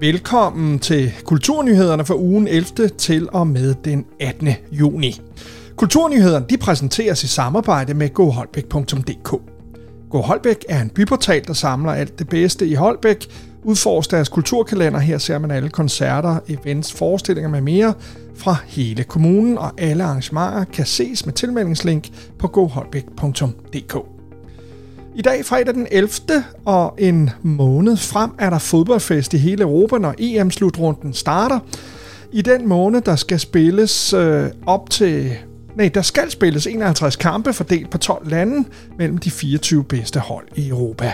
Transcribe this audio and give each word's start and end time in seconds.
Velkommen 0.00 0.78
til 0.78 1.12
Kulturnyhederne 1.24 2.04
for 2.04 2.14
ugen 2.14 2.48
11. 2.48 2.88
til 2.88 3.28
og 3.32 3.46
med 3.46 3.74
den 3.84 4.06
18. 4.20 4.48
juni. 4.72 5.20
Kulturnyhederne 5.76 6.46
de 6.50 6.56
præsenteres 6.56 7.24
i 7.24 7.26
samarbejde 7.26 7.94
med 7.94 8.14
goholbæk.dk. 8.14 9.30
Go 10.10 10.20
Holbæk 10.20 10.64
er 10.68 10.82
en 10.82 10.90
byportal, 10.90 11.46
der 11.46 11.52
samler 11.52 11.92
alt 11.92 12.18
det 12.18 12.28
bedste 12.28 12.66
i 12.66 12.74
Holbæk. 12.74 13.26
Udforsk 13.64 14.10
deres 14.10 14.28
kulturkalender. 14.28 14.98
Her 14.98 15.18
ser 15.18 15.38
man 15.38 15.50
alle 15.50 15.68
koncerter, 15.68 16.38
events, 16.48 16.92
forestillinger 16.92 17.50
med 17.50 17.60
mere 17.60 17.94
fra 18.36 18.56
hele 18.66 19.04
kommunen, 19.04 19.58
og 19.58 19.72
alle 19.78 20.04
arrangementer 20.04 20.64
kan 20.64 20.86
ses 20.86 21.26
med 21.26 21.34
tilmeldingslink 21.34 22.08
på 22.38 22.48
goholbæk.dk. 22.48 23.96
I 25.14 25.22
dag 25.22 25.44
fredag 25.44 25.74
den 25.74 25.86
11. 25.90 26.10
og 26.64 26.94
en 26.98 27.30
måned 27.42 27.96
frem 27.96 28.30
er 28.38 28.50
der 28.50 28.58
fodboldfest 28.58 29.34
i 29.34 29.36
hele 29.36 29.62
Europa, 29.62 29.98
når 29.98 30.14
EM-slutrunden 30.18 31.12
starter. 31.12 31.58
I 32.32 32.42
den 32.42 32.68
måned, 32.68 33.00
der 33.00 33.16
skal 33.16 33.40
spilles 33.40 34.12
øh, 34.12 34.44
op 34.66 34.90
til 34.90 35.36
Nej, 35.76 35.88
der 35.88 36.02
skal 36.02 36.30
spilles 36.30 36.66
51 36.66 37.16
kampe 37.16 37.52
fordelt 37.52 37.90
på 37.90 37.98
12 37.98 38.28
lande 38.28 38.68
mellem 38.98 39.18
de 39.18 39.30
24 39.30 39.84
bedste 39.84 40.20
hold 40.20 40.46
i 40.54 40.68
Europa. 40.68 41.12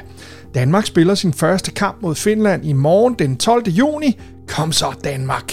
Danmark 0.54 0.86
spiller 0.86 1.14
sin 1.14 1.32
første 1.32 1.70
kamp 1.70 2.02
mod 2.02 2.14
Finland 2.14 2.64
i 2.64 2.72
morgen 2.72 3.14
den 3.14 3.36
12. 3.36 3.68
juni. 3.68 4.20
Kom 4.48 4.72
så 4.72 4.94
Danmark! 5.04 5.52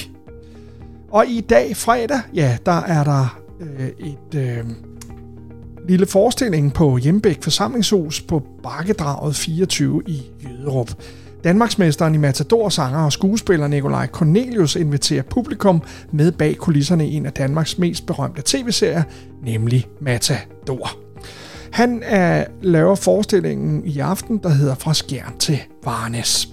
Og 1.11 1.27
i 1.27 1.41
dag, 1.41 1.77
fredag, 1.77 2.19
ja, 2.33 2.57
der 2.65 2.81
er 2.81 3.03
der 3.03 3.39
øh, 3.61 3.87
et 3.99 4.35
øh, 4.35 4.65
lille 5.87 6.05
forestilling 6.05 6.73
på 6.73 6.97
Hjembæk 6.97 7.43
forsamlingshus 7.43 8.21
på 8.21 8.43
Bakkedraget 8.63 9.35
24 9.35 10.03
i 10.07 10.21
Jøderup. 10.43 10.91
Danmarksmesteren 11.43 12.15
i 12.15 12.17
Matador, 12.17 12.69
sanger 12.69 12.99
og 12.99 13.11
skuespiller 13.11 13.67
Nikolaj 13.67 14.07
Cornelius 14.07 14.75
inviterer 14.75 15.23
publikum 15.23 15.81
med 16.11 16.31
bag 16.31 16.57
kulisserne 16.57 17.07
i 17.07 17.13
en 17.13 17.25
af 17.25 17.33
Danmarks 17.33 17.77
mest 17.77 18.05
berømte 18.05 18.41
tv-serier, 18.45 19.03
nemlig 19.43 19.87
Matador. 20.01 20.89
Han 21.75 22.01
er, 22.03 22.45
laver 22.61 22.95
forestillingen 22.95 23.85
i 23.85 23.99
aften, 23.99 24.37
der 24.37 24.49
hedder 24.49 24.75
Fra 24.75 24.93
Skjern 24.93 25.37
til 25.39 25.59
Varnes. 25.83 26.49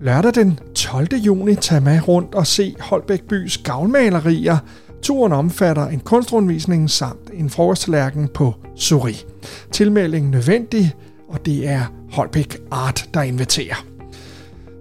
Lørdag 0.00 0.34
den 0.34 0.58
12. 0.74 1.06
juni 1.14 1.54
tager 1.54 1.80
med 1.80 2.08
rundt 2.08 2.34
og 2.34 2.46
se 2.46 2.74
Holbæk 2.80 3.22
bys 3.22 3.58
gavlmalerier. 3.58 4.58
Turen 5.02 5.32
omfatter 5.32 5.86
en 5.86 6.00
kunstrundvisning 6.00 6.90
samt 6.90 7.30
en 7.32 7.50
frokosttallerken 7.50 8.28
på 8.28 8.54
Suri. 8.76 9.24
Tilmelding 9.72 10.30
nødvendig, 10.30 10.94
og 11.28 11.46
det 11.46 11.68
er 11.68 11.92
Holbæk 12.12 12.56
Art, 12.70 13.08
der 13.14 13.22
inviterer. 13.22 13.86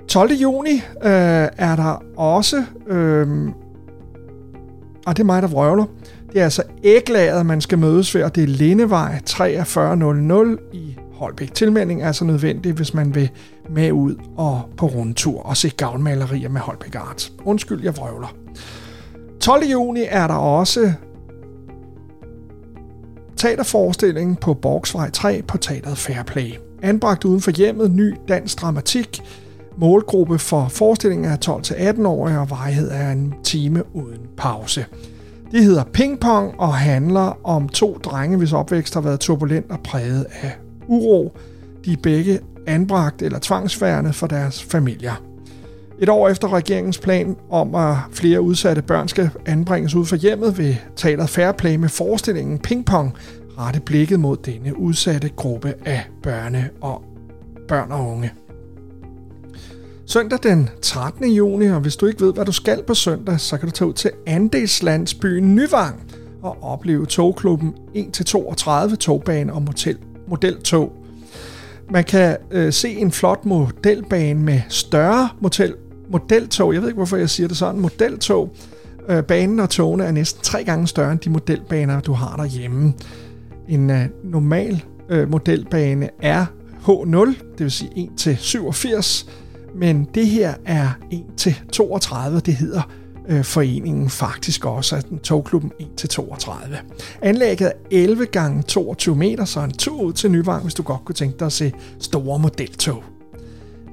12. 0.08 0.31
juni 0.33 0.75
øh, 1.03 1.47
er 1.58 1.75
der 1.75 2.03
også, 2.17 2.63
øh, 2.88 3.47
og 5.05 5.17
det 5.17 5.19
er 5.19 5.25
mig, 5.25 5.41
der 5.41 5.47
vrøvler, 5.47 5.85
det 6.33 6.39
er 6.39 6.44
altså 6.44 6.64
æglaget, 6.83 7.45
man 7.45 7.61
skal 7.61 7.80
mødes 7.80 8.16
ved, 8.16 8.23
og 8.23 8.36
det 8.36 8.44
er 8.44 8.47
Lindevej 8.47 9.22
4300 9.28 10.58
i 10.73 10.97
Holbæk. 11.14 11.53
Tilmelding 11.53 12.02
er 12.02 12.08
altså 12.08 12.25
nødvendig, 12.25 12.73
hvis 12.73 12.94
man 12.94 13.16
vil 13.16 13.30
med 13.69 13.92
ud 13.92 14.16
og 14.38 14.69
på 14.78 14.86
rundtur 14.86 15.42
og 15.44 15.58
se 15.58 15.69
gavnmalerier 15.69 16.50
med 16.50 16.61
Holbæk 16.61 16.95
Art. 16.95 17.31
Undskyld, 17.45 17.84
jeg 17.84 17.97
vrøvler. 17.97 18.36
12. 19.42 19.64
juni 19.66 20.03
er 20.09 20.28
der 20.28 20.36
også 20.36 20.94
teaterforestillingen 23.38 24.36
på 24.36 24.53
Borgsvej 24.53 25.09
3 25.09 25.41
på 25.47 25.58
Teateret 25.58 25.97
Fairplay. 25.97 26.52
Anbragt 26.81 27.25
uden 27.25 27.41
for 27.41 27.52
hjemmet, 27.52 27.91
ny 27.91 28.16
dansk 28.28 28.62
dramatik, 28.62 29.22
Målgruppe 29.78 30.39
for 30.39 30.67
forestillingen 30.67 31.31
er 31.31 31.38
12-18-årige, 31.45 32.39
og 32.39 32.50
varighed 32.50 32.91
er 32.91 33.12
en 33.12 33.34
time 33.44 33.84
uden 33.96 34.22
pause. 34.38 34.85
Det 35.52 35.63
hedder 35.63 35.84
Ping 35.84 36.19
Pong 36.19 36.59
og 36.59 36.74
handler 36.74 37.38
om 37.44 37.69
to 37.69 37.97
drenge, 38.03 38.38
hvis 38.38 38.53
opvækst 38.53 38.94
har 38.94 39.02
været 39.02 39.19
turbulent 39.19 39.72
og 39.72 39.80
præget 39.80 40.25
af 40.41 40.52
uro. 40.88 41.38
De 41.85 41.94
er 41.94 41.97
begge 42.03 42.40
anbragt 42.68 43.22
eller 43.22 43.40
tvangsfærende 43.41 44.13
for 44.13 44.28
deres 44.28 44.63
familier. 44.63 45.24
Et 46.00 46.09
år 46.09 46.30
efter 46.30 46.53
regeringens 46.53 46.97
plan 46.97 47.35
om, 47.50 47.75
at 47.75 47.96
flere 48.12 48.41
udsatte 48.41 48.81
børn 48.81 49.08
skal 49.08 49.30
anbringes 49.46 49.96
ud 49.96 50.06
for 50.06 50.16
hjemmet, 50.16 50.58
vil 50.58 50.78
Teateret 50.96 51.30
Fairplay 51.30 51.75
med 51.75 51.90
forestillingen 51.90 52.59
Ping 52.59 52.85
Pong 52.85 53.14
rette 53.58 53.79
blikket 53.79 54.19
mod 54.19 54.38
denne 54.38 54.79
udsatte 54.79 55.29
gruppe 55.29 55.74
af 55.85 56.08
børne 56.24 56.69
og 56.81 57.03
børn 57.68 57.91
og 57.91 58.09
unge. 58.09 58.31
Søndag 60.09 60.40
den 60.44 60.69
13. 60.81 61.31
juni, 61.31 61.68
og 61.68 61.79
hvis 61.79 61.95
du 61.95 62.06
ikke 62.06 62.22
ved, 62.22 62.34
hvad 62.34 62.45
du 62.45 62.51
skal 62.51 62.84
på 62.84 62.94
søndag, 62.94 63.40
så 63.40 63.57
kan 63.57 63.69
du 63.69 63.72
tage 63.72 63.88
ud 63.88 63.94
til 63.94 64.12
Andelslandsbyen 64.25 65.56
Nyvang 65.56 66.03
og 66.41 66.63
opleve 66.63 67.06
togklubben 67.06 67.73
1-32 67.95 68.96
togbane 68.96 69.53
og 69.53 69.62
motel, 69.62 69.97
modeltog. 70.28 70.94
Man 71.90 72.03
kan 72.03 72.38
øh, 72.51 72.73
se 72.73 72.90
en 72.90 73.12
flot 73.12 73.46
modelbane 73.46 74.44
med 74.44 74.62
større 74.69 75.29
motel, 75.40 75.73
modeltog. 76.09 76.73
Jeg 76.73 76.81
ved 76.81 76.90
ikke, 76.90 76.97
hvorfor 76.97 77.17
jeg 77.17 77.29
siger 77.29 77.47
det 77.47 77.57
sådan. 77.57 77.81
Modeltog. 77.81 78.56
Øh, 79.09 79.23
banen 79.23 79.59
og 79.59 79.69
togene 79.69 80.03
er 80.03 80.12
næsten 80.12 80.44
tre 80.44 80.63
gange 80.63 80.88
større 80.88 81.12
end 81.12 81.19
de 81.19 81.29
modelbaner, 81.29 82.00
du 82.00 82.13
har 82.13 82.35
derhjemme. 82.35 82.94
En 83.69 83.90
øh, 83.90 84.06
normal 84.23 84.84
øh, 85.09 85.31
modelbane 85.31 86.09
er 86.22 86.46
H0, 86.88 87.25
det 87.28 87.59
vil 87.59 87.72
sige 87.72 88.12
1-87 88.19 89.29
men 89.78 90.08
det 90.16 90.28
her 90.28 90.54
er 90.66 90.90
1-32, 92.34 92.40
det 92.40 92.54
hedder 92.54 92.82
øh, 93.30 93.44
foreningen 93.44 94.10
faktisk 94.10 94.66
også, 94.66 94.96
at 94.96 95.10
den 95.10 95.20
togklubben 95.20 95.72
1-32. 96.02 96.76
Anlægget 97.22 97.68
er 97.68 97.72
11 97.92 98.26
gange 98.26 98.64
22 98.64 99.16
meter, 99.16 99.46
så 99.46 99.60
en 99.60 99.72
tur 99.72 100.02
ud 100.02 100.14
til 100.14 100.32
Nyvang, 100.32 100.64
hvis 100.64 100.74
du 100.74 100.84
godt 100.84 101.06
kunne 101.06 101.16
tænke 101.16 101.40
dig 101.40 101.46
at 101.46 101.52
se 101.52 101.72
store 102.00 102.40
modeltog. 102.40 103.04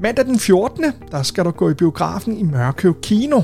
Mandag 0.00 0.24
den 0.24 0.38
14. 0.38 0.84
der 1.10 1.22
skal 1.22 1.44
du 1.44 1.50
gå 1.50 1.70
i 1.70 1.74
biografen 1.74 2.36
i 2.36 2.42
Mørkøv 2.42 3.00
Kino. 3.02 3.42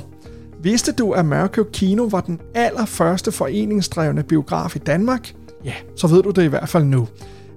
Vidste 0.63 0.93
du, 0.93 1.13
at 1.13 1.25
Mørkøv 1.25 1.71
Kino 1.73 2.05
var 2.05 2.21
den 2.21 2.41
allerførste 2.55 3.33
foreningsdrevne 3.33 4.23
biograf 4.23 4.77
i 4.77 4.79
Danmark? 4.79 5.35
Ja, 5.65 5.75
så 5.97 6.07
ved 6.07 6.23
du 6.23 6.31
det 6.31 6.43
i 6.43 6.47
hvert 6.47 6.69
fald 6.69 6.85
nu. 6.85 7.09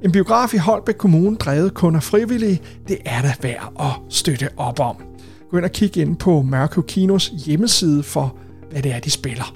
En 0.03 0.12
biograf 0.12 0.53
i 0.53 0.58
Holbæk 0.58 0.96
Kommune, 0.96 1.36
drevet 1.36 1.74
kun 1.74 1.96
af 1.96 2.03
frivillige, 2.03 2.62
det 2.88 2.97
er 3.06 3.22
da 3.22 3.34
værd 3.41 3.74
at 3.80 4.14
støtte 4.14 4.50
op 4.58 4.80
om. 4.80 4.96
Gå 5.52 5.58
ind 5.58 5.66
og 5.66 5.72
kig 5.72 5.97
ind 5.97 6.16
på 6.16 6.41
Mørkø 6.41 6.81
Kinos 6.81 7.28
hjemmeside 7.46 8.03
for, 8.03 8.36
hvad 8.72 8.81
det 8.81 8.91
er, 8.94 9.00
de 9.00 9.12
spiller. 9.12 9.56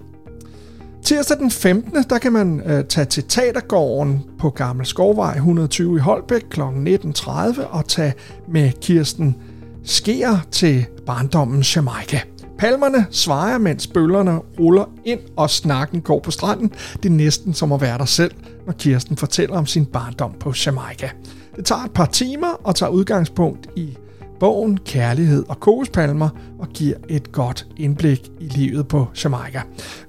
Tirsdag 1.03 1.37
den 1.37 1.51
15. 1.51 2.03
der 2.09 2.17
kan 2.17 2.33
man 2.33 2.61
øh, 2.65 2.85
tage 2.85 3.05
til 3.05 3.23
Teatergården 3.23 4.23
på 4.39 4.49
Gammel 4.49 4.85
Skovvej 4.85 5.35
120 5.35 5.97
i 5.97 5.99
Holbæk 5.99 6.41
kl. 6.49 6.61
19.30 6.61 7.65
og 7.69 7.87
tage 7.87 8.13
med 8.47 8.71
Kirsten 8.81 9.35
Sker 9.83 10.37
til 10.51 10.85
barndommen 11.05 11.61
Jamaica. 11.61 12.21
Palmerne 12.59 13.05
svejer, 13.11 13.57
mens 13.57 13.87
bøllerne 13.87 14.37
ruller 14.59 14.85
ind, 15.05 15.19
og 15.35 15.49
snakken 15.49 16.01
går 16.01 16.19
på 16.19 16.31
stranden. 16.31 16.71
Det 17.03 17.09
er 17.09 17.13
næsten 17.13 17.53
som 17.53 17.71
at 17.71 17.81
være 17.81 17.97
der 17.97 18.05
selv, 18.05 18.31
når 18.65 18.73
Kirsten 18.73 19.17
fortæller 19.17 19.57
om 19.57 19.65
sin 19.65 19.85
barndom 19.85 20.33
på 20.39 20.53
Jamaica. 20.65 21.09
Det 21.55 21.65
tager 21.65 21.81
et 21.81 21.91
par 21.91 22.05
timer 22.05 22.47
og 22.63 22.75
tager 22.75 22.89
udgangspunkt 22.89 23.69
i 23.75 23.97
bogen 24.39 24.77
Kærlighed 24.77 25.43
og 25.49 25.59
Kokospalmer 25.59 26.29
og 26.59 26.67
giver 26.67 26.97
et 27.09 27.31
godt 27.31 27.67
indblik 27.77 28.31
i 28.39 28.47
livet 28.47 28.87
på 28.87 29.07
Jamaica. 29.23 29.61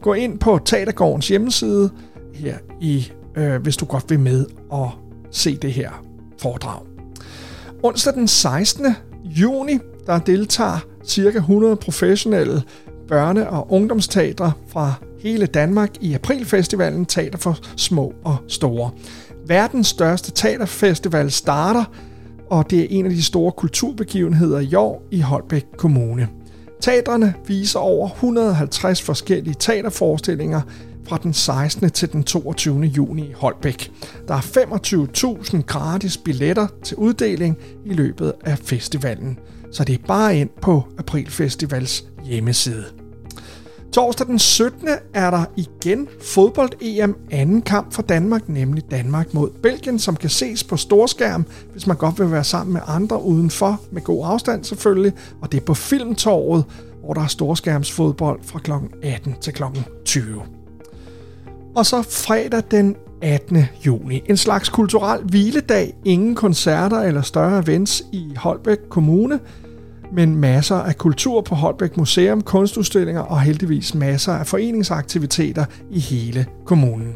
Gå 0.02 0.12
ind 0.12 0.38
på 0.38 0.60
Teatergårdens 0.64 1.28
hjemmeside 1.28 1.90
her 2.34 2.58
i, 2.80 3.12
øh, 3.36 3.62
hvis 3.62 3.76
du 3.76 3.84
godt 3.84 4.10
vil 4.10 4.20
med 4.20 4.46
og 4.70 4.90
se 5.30 5.56
det 5.56 5.72
her 5.72 5.90
foredrag. 6.38 6.80
Onsdag 7.82 8.14
den 8.14 8.28
16. 8.28 8.86
juni, 9.24 9.78
der 10.06 10.18
deltager 10.18 10.78
ca. 11.08 11.38
100 11.38 11.76
professionelle 11.76 12.62
børne- 13.12 13.48
og 13.48 13.72
ungdomsteatre 13.72 14.52
fra 14.68 14.94
hele 15.20 15.46
Danmark 15.46 15.90
i 16.00 16.14
Aprilfestivalen 16.14 17.06
Teater 17.06 17.38
for 17.38 17.58
Små 17.76 18.14
og 18.24 18.36
Store. 18.48 18.90
Verdens 19.46 19.86
største 19.86 20.30
teaterfestival 20.30 21.30
starter, 21.30 21.84
og 22.50 22.70
det 22.70 22.80
er 22.80 22.86
en 22.90 23.04
af 23.06 23.10
de 23.10 23.22
store 23.22 23.52
kulturbegivenheder 23.52 24.58
i 24.58 24.74
år 24.74 25.02
i 25.10 25.20
Holbæk 25.20 25.64
Kommune. 25.76 26.28
Teatrene 26.80 27.34
viser 27.46 27.78
over 27.78 28.08
150 28.08 29.02
forskellige 29.02 29.56
teaterforestillinger 29.58 30.60
fra 31.08 31.18
den 31.22 31.32
16. 31.32 31.90
til 31.90 32.12
den 32.12 32.24
22. 32.24 32.80
juni 32.80 33.22
i 33.22 33.32
Holbæk. 33.32 33.90
Der 34.28 34.34
er 34.34 34.40
25.000 35.54 35.62
gratis 35.62 36.16
billetter 36.16 36.66
til 36.82 36.96
uddeling 36.96 37.56
i 37.84 37.92
løbet 37.92 38.32
af 38.44 38.58
festivalen 38.58 39.38
så 39.72 39.84
det 39.84 39.94
er 39.94 40.06
bare 40.06 40.38
ind 40.38 40.50
på 40.62 40.82
Aprilfestivals 40.98 42.04
hjemmeside. 42.24 42.84
Torsdag 43.92 44.26
den 44.26 44.38
17. 44.38 44.88
er 45.14 45.30
der 45.30 45.44
igen 45.56 46.08
fodbold-EM 46.22 47.16
anden 47.30 47.62
kamp 47.62 47.92
for 47.92 48.02
Danmark, 48.02 48.48
nemlig 48.48 48.90
Danmark 48.90 49.34
mod 49.34 49.50
Belgien, 49.62 49.98
som 49.98 50.16
kan 50.16 50.30
ses 50.30 50.64
på 50.64 50.76
storskærm, 50.76 51.44
hvis 51.72 51.86
man 51.86 51.96
godt 51.96 52.18
vil 52.18 52.30
være 52.30 52.44
sammen 52.44 52.72
med 52.72 52.80
andre 52.86 53.22
udenfor, 53.22 53.80
med 53.90 54.02
god 54.02 54.26
afstand 54.26 54.64
selvfølgelig, 54.64 55.12
og 55.40 55.52
det 55.52 55.60
er 55.60 55.64
på 55.64 55.74
Filmtorvet, 55.74 56.64
hvor 57.04 57.14
der 57.14 57.20
er 57.20 57.26
storskærmsfodbold 57.26 58.40
fra 58.42 58.58
kl. 58.58 58.72
18 59.02 59.34
til 59.40 59.52
kl. 59.52 59.62
20. 60.04 60.42
Og 61.76 61.86
så 61.86 62.02
fredag 62.02 62.62
den 62.70 62.96
18. 63.22 63.64
juni. 63.86 64.22
En 64.26 64.36
slags 64.36 64.68
kulturel 64.68 65.20
hviledag. 65.22 65.94
Ingen 66.04 66.34
koncerter 66.34 67.00
eller 67.00 67.22
større 67.22 67.58
events 67.58 68.02
i 68.12 68.32
Holbæk 68.36 68.78
Kommune, 68.88 69.40
men 70.12 70.36
masser 70.36 70.76
af 70.76 70.96
kultur 70.98 71.40
på 71.40 71.54
Holbæk 71.54 71.96
Museum, 71.96 72.42
kunstudstillinger 72.42 73.20
og 73.20 73.40
heldigvis 73.40 73.94
masser 73.94 74.32
af 74.32 74.46
foreningsaktiviteter 74.46 75.64
i 75.90 76.00
hele 76.00 76.46
kommunen. 76.64 77.14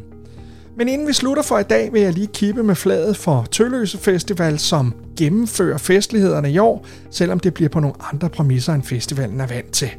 Men 0.77 0.89
inden 0.89 1.09
vi 1.09 1.13
slutter 1.13 1.43
for 1.43 1.59
i 1.59 1.63
dag, 1.63 1.93
vil 1.93 2.03
jeg 2.03 2.13
lige 2.13 2.27
kippe 2.27 2.63
med 2.63 2.75
fladet 2.75 3.17
for 3.17 3.47
Tølløse 3.51 3.99
Festival, 3.99 4.59
som 4.59 4.95
gennemfører 5.19 5.79
festlighederne 5.79 6.53
i 6.53 6.59
år, 6.59 6.87
selvom 7.11 7.41
det 7.41 7.55
bliver 7.55 7.69
på 7.69 7.81
nogle 7.81 7.97
andre 8.13 8.29
præmisser, 8.29 8.73
end 8.75 8.83
festivalen 8.83 9.41
er 9.41 9.47
vant 9.47 9.73
til. 9.73 9.91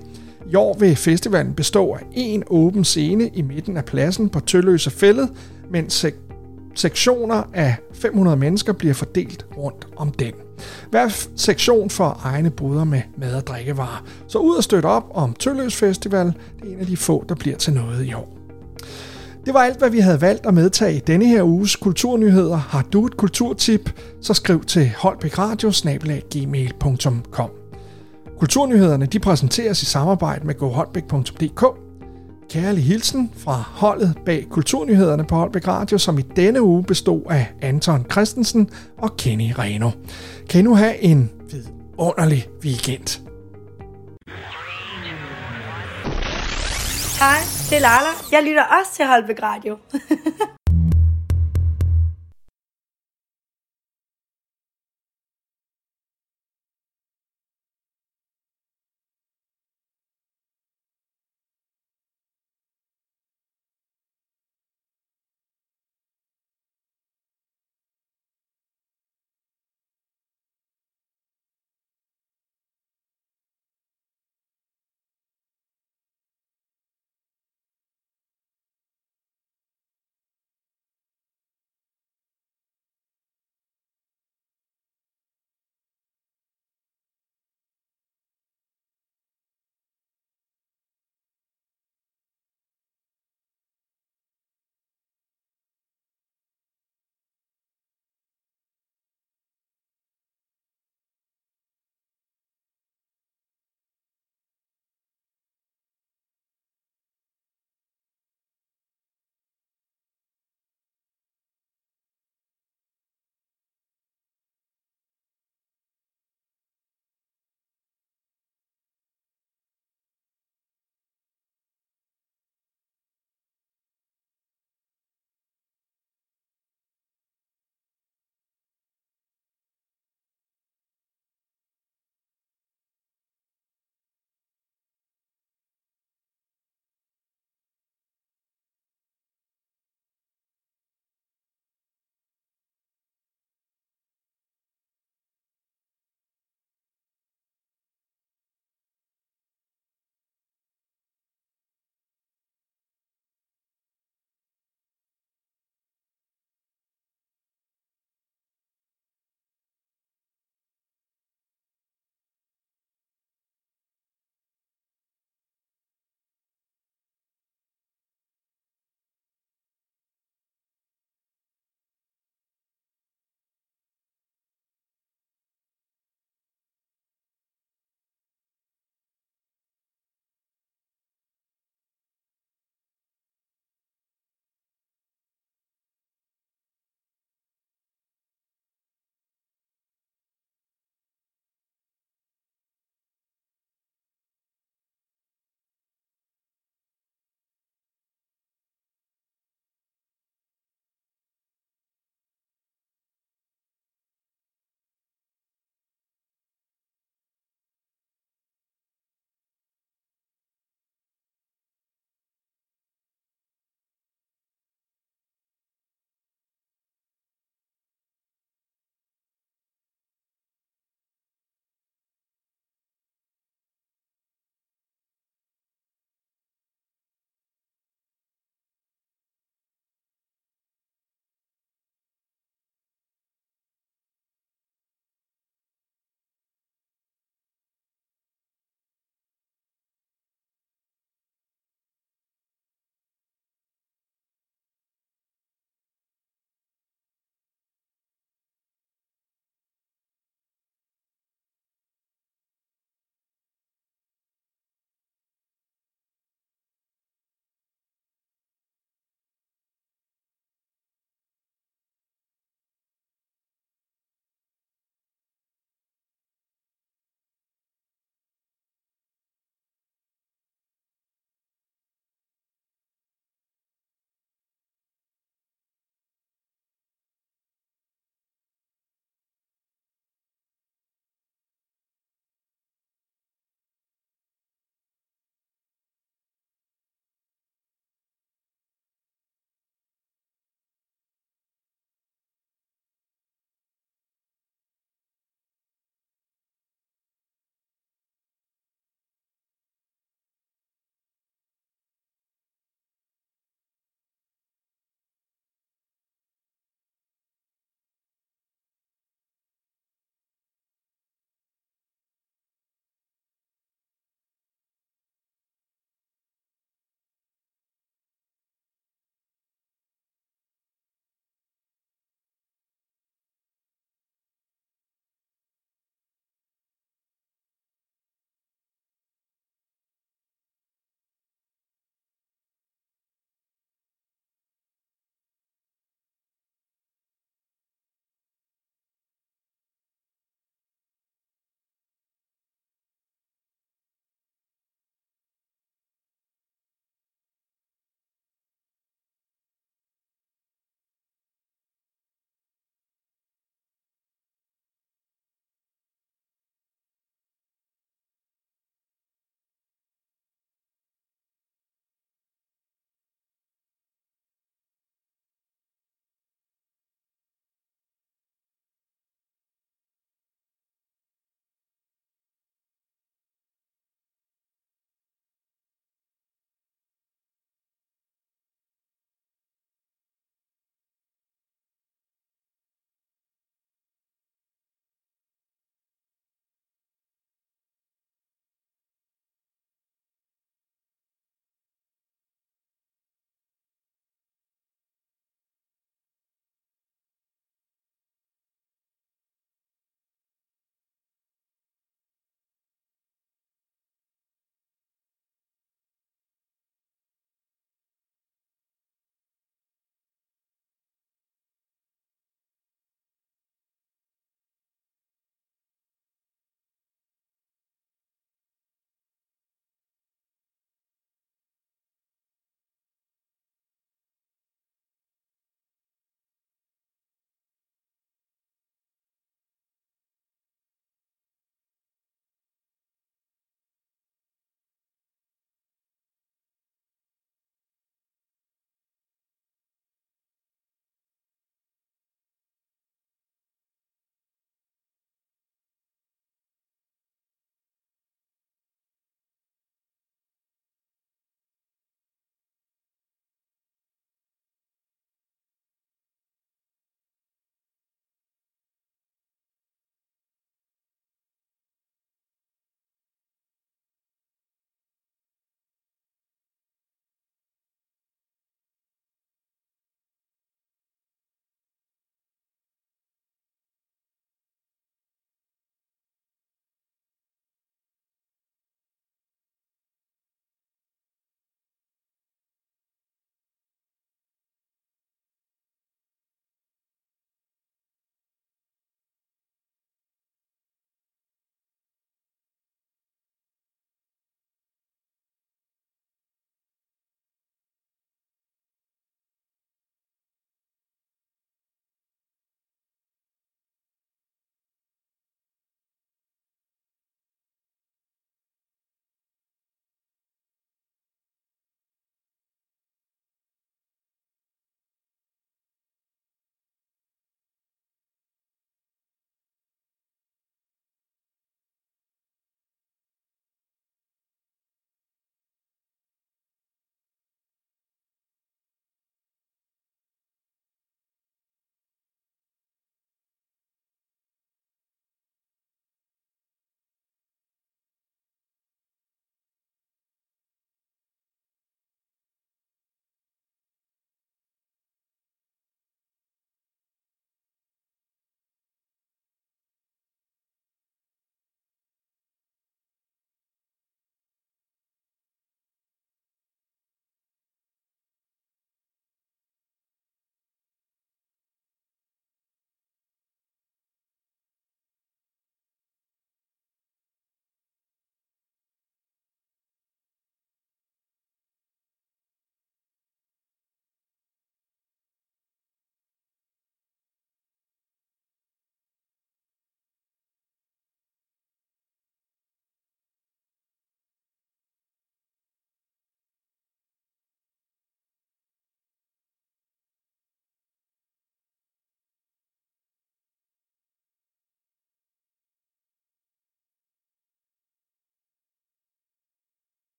I 0.51 0.55
år 0.55 0.77
vil 0.79 0.95
festivalen 0.95 1.53
bestå 1.53 1.93
af 1.93 1.99
en 2.11 2.43
åben 2.47 2.83
scene 2.83 3.29
i 3.33 3.41
midten 3.41 3.77
af 3.77 3.85
pladsen 3.85 4.29
på 4.29 4.39
Tølløse 4.39 4.89
Fællet, 4.89 5.29
mens 5.71 6.05
sek- 6.05 6.33
sektioner 6.75 7.43
af 7.53 7.75
500 7.93 8.37
mennesker 8.37 8.73
bliver 8.73 8.93
fordelt 8.93 9.45
rundt 9.57 9.87
om 9.95 10.11
den. 10.11 10.33
Hver 10.89 11.27
sektion 11.35 11.89
får 11.89 12.21
egne 12.23 12.49
boder 12.49 12.83
med 12.83 13.01
mad 13.17 13.35
og 13.35 13.47
drikkevarer. 13.47 14.03
Så 14.27 14.37
ud 14.37 14.55
og 14.55 14.63
støtte 14.63 14.87
op 14.87 15.03
om 15.13 15.33
Tølløs 15.33 15.75
Festival, 15.75 16.25
det 16.25 16.35
er 16.69 16.73
en 16.73 16.79
af 16.79 16.85
de 16.85 16.97
få, 16.97 17.25
der 17.29 17.35
bliver 17.35 17.57
til 17.57 17.73
noget 17.73 18.05
i 18.05 18.13
år. 18.13 18.37
Det 19.45 19.53
var 19.53 19.59
alt, 19.59 19.79
hvad 19.79 19.89
vi 19.89 19.99
havde 19.99 20.21
valgt 20.21 20.45
at 20.45 20.53
medtage 20.53 20.95
i 20.95 20.99
denne 20.99 21.25
her 21.25 21.43
uges 21.43 21.75
kulturnyheder. 21.75 22.55
Har 22.55 22.85
du 22.93 23.05
et 23.05 23.17
kulturtip, 23.17 23.99
så 24.21 24.33
skriv 24.33 24.63
til 24.63 24.91
holbækradio.gmail.com 24.97 27.62
Kulturnyhederne 28.43 29.05
de 29.05 29.19
præsenteres 29.19 29.81
i 29.81 29.85
samarbejde 29.85 30.47
med 30.47 30.55
goholbæk.dk. 30.55 31.65
Kærlig 32.49 32.83
hilsen 32.83 33.31
fra 33.37 33.53
holdet 33.71 34.17
bag 34.25 34.47
Kulturnyhederne 34.49 35.25
på 35.25 35.35
Holbæk 35.35 35.67
Radio, 35.67 35.97
som 35.97 36.17
i 36.17 36.21
denne 36.21 36.61
uge 36.61 36.83
bestod 36.83 37.21
af 37.29 37.47
Anton 37.61 38.05
Christensen 38.11 38.69
og 38.97 39.17
Kenny 39.17 39.51
Reno. 39.59 39.89
Kan 40.49 40.59
I 40.59 40.63
nu 40.63 40.75
have 40.75 40.99
en 40.99 41.31
vidunderlig 41.51 42.47
weekend. 42.63 43.21
Hej, 47.19 47.39
det 47.69 47.75
er 47.75 47.81
Lala. 47.81 48.11
Jeg 48.31 48.43
lytter 48.43 48.63
også 48.63 48.95
til 48.95 49.05
Holbæk 49.05 49.43
Radio. 49.43 49.77